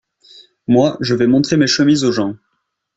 Moi, 0.67 0.97
je 0.99 1.13
vais 1.13 1.27
montrer 1.27 1.57
mes 1.57 1.67
chemises 1.67 2.03
aux 2.05 2.11
gens! 2.11 2.35